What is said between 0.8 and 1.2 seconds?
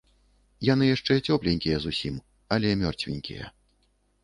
яшчэ